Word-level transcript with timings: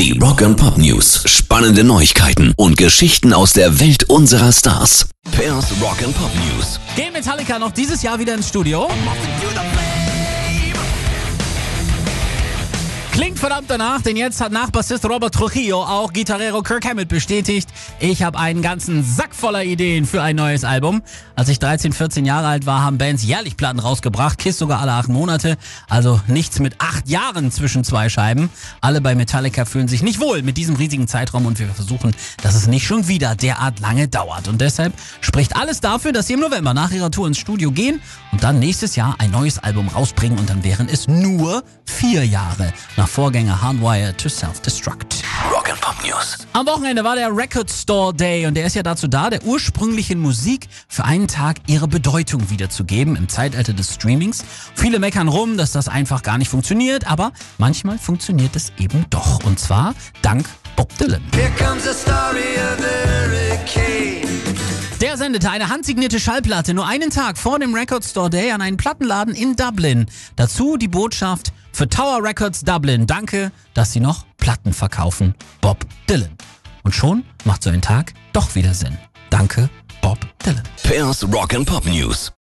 Die 0.00 0.18
Rock 0.18 0.40
and 0.40 0.56
Pop 0.56 0.78
News. 0.78 1.24
Spannende 1.26 1.84
Neuigkeiten 1.84 2.54
und 2.56 2.78
Geschichten 2.78 3.34
aus 3.34 3.52
der 3.52 3.80
Welt 3.80 4.04
unserer 4.04 4.50
Stars. 4.50 5.10
Pairs 5.30 5.66
Rock 5.78 6.02
and 6.02 6.16
Pop 6.16 6.30
News. 6.36 6.80
Gehen 6.96 7.12
Metallica 7.12 7.58
noch 7.58 7.70
dieses 7.70 8.00
Jahr 8.02 8.18
wieder 8.18 8.32
ins 8.32 8.48
Studio? 8.48 8.88
Klingt 13.20 13.38
verdammt 13.38 13.68
danach, 13.68 14.00
denn 14.00 14.16
jetzt 14.16 14.40
hat 14.40 14.50
Nachbassist 14.50 15.04
Robert 15.04 15.34
Trujillo 15.34 15.82
auch 15.82 16.10
Gitarrero 16.14 16.62
Kirk 16.62 16.86
Hammett 16.86 17.10
bestätigt. 17.10 17.68
Ich 17.98 18.22
habe 18.22 18.38
einen 18.38 18.62
ganzen 18.62 19.04
Sack 19.04 19.34
voller 19.34 19.62
Ideen 19.62 20.06
für 20.06 20.22
ein 20.22 20.36
neues 20.36 20.64
Album. 20.64 21.02
Als 21.36 21.50
ich 21.50 21.58
13, 21.58 21.92
14 21.92 22.24
Jahre 22.24 22.46
alt 22.46 22.64
war, 22.64 22.82
haben 22.82 22.96
Bands 22.96 23.22
jährlich 23.22 23.58
Platten 23.58 23.78
rausgebracht, 23.78 24.38
Kiss 24.38 24.56
sogar 24.56 24.80
alle 24.80 24.92
acht 24.92 25.10
Monate. 25.10 25.58
Also 25.86 26.18
nichts 26.28 26.60
mit 26.60 26.76
acht 26.78 27.10
Jahren 27.10 27.52
zwischen 27.52 27.84
zwei 27.84 28.08
Scheiben. 28.08 28.48
Alle 28.80 29.02
bei 29.02 29.14
Metallica 29.14 29.66
fühlen 29.66 29.86
sich 29.86 30.02
nicht 30.02 30.18
wohl 30.18 30.40
mit 30.40 30.56
diesem 30.56 30.76
riesigen 30.76 31.06
Zeitraum 31.06 31.44
und 31.44 31.58
wir 31.58 31.68
versuchen, 31.68 32.16
dass 32.42 32.54
es 32.54 32.68
nicht 32.68 32.86
schon 32.86 33.06
wieder 33.06 33.36
derart 33.36 33.80
lange 33.80 34.08
dauert. 34.08 34.48
Und 34.48 34.62
deshalb 34.62 34.94
spricht 35.20 35.56
alles 35.56 35.80
dafür, 35.80 36.12
dass 36.12 36.26
sie 36.26 36.32
im 36.32 36.40
November 36.40 36.72
nach 36.72 36.90
ihrer 36.90 37.10
Tour 37.10 37.26
ins 37.26 37.36
Studio 37.36 37.70
gehen 37.70 38.00
und 38.32 38.42
dann 38.42 38.58
nächstes 38.58 38.96
Jahr 38.96 39.16
ein 39.18 39.30
neues 39.30 39.58
Album 39.58 39.88
rausbringen 39.88 40.38
und 40.38 40.48
dann 40.48 40.64
wären 40.64 40.88
es 40.88 41.06
nur 41.06 41.62
vier 41.84 42.24
Jahre 42.24 42.72
nach 42.96 43.09
Vorgänger 43.10 43.60
Hardwired 43.60 44.18
to 44.18 44.28
Self-Destruct. 44.28 45.24
Rock 45.52 45.68
and 45.68 45.80
Pop 45.80 45.96
News. 46.06 46.38
Am 46.52 46.64
Wochenende 46.64 47.02
war 47.02 47.16
der 47.16 47.36
Record 47.36 47.68
Store 47.68 48.14
Day 48.14 48.46
und 48.46 48.54
der 48.54 48.66
ist 48.66 48.76
ja 48.76 48.84
dazu 48.84 49.08
da, 49.08 49.30
der 49.30 49.42
ursprünglichen 49.42 50.20
Musik 50.20 50.68
für 50.86 51.04
einen 51.04 51.26
Tag 51.26 51.56
ihre 51.66 51.88
Bedeutung 51.88 52.50
wiederzugeben 52.50 53.16
im 53.16 53.28
Zeitalter 53.28 53.72
des 53.72 53.94
Streamings. 53.94 54.44
Viele 54.76 55.00
meckern 55.00 55.26
rum, 55.26 55.56
dass 55.56 55.72
das 55.72 55.88
einfach 55.88 56.22
gar 56.22 56.38
nicht 56.38 56.50
funktioniert, 56.50 57.08
aber 57.08 57.32
manchmal 57.58 57.98
funktioniert 57.98 58.54
es 58.54 58.72
eben 58.78 59.04
doch 59.10 59.42
und 59.42 59.58
zwar 59.58 59.94
dank 60.22 60.48
Bob 60.76 60.96
Dylan. 60.96 61.22
Here 61.34 61.50
comes 61.58 61.82
the 61.82 61.92
story. 61.92 62.39
Der 65.10 65.16
sendete 65.16 65.50
eine 65.50 65.68
handsignierte 65.68 66.20
Schallplatte 66.20 66.72
nur 66.72 66.86
einen 66.86 67.10
Tag 67.10 67.36
vor 67.36 67.58
dem 67.58 67.74
Record 67.74 68.04
Store 68.04 68.30
Day 68.30 68.52
an 68.52 68.62
einen 68.62 68.76
Plattenladen 68.76 69.34
in 69.34 69.56
Dublin. 69.56 70.06
Dazu 70.36 70.76
die 70.76 70.86
Botschaft 70.86 71.52
für 71.72 71.88
Tower 71.88 72.22
Records 72.22 72.60
Dublin. 72.60 73.08
Danke, 73.08 73.50
dass 73.74 73.90
Sie 73.90 73.98
noch 73.98 74.24
Platten 74.36 74.72
verkaufen. 74.72 75.34
Bob 75.60 75.84
Dylan. 76.08 76.30
Und 76.84 76.94
schon 76.94 77.24
macht 77.42 77.64
so 77.64 77.70
ein 77.70 77.82
Tag 77.82 78.14
doch 78.32 78.54
wieder 78.54 78.72
Sinn. 78.72 78.96
Danke, 79.30 79.68
Bob 80.00 80.20
Dylan. 80.46 80.62
Pairs 80.84 81.24
Rock 81.24 81.54
and 81.54 81.66
Pop 81.66 81.86
News. 81.86 82.30